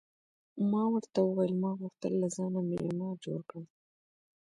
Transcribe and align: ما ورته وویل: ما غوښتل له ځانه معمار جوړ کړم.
ما 0.71 0.83
ورته 0.93 1.19
وویل: 1.23 1.53
ما 1.63 1.71
غوښتل 1.79 2.13
له 2.21 2.27
ځانه 2.35 2.59
معمار 2.69 3.15
جوړ 3.25 3.39
کړم. 3.49 3.65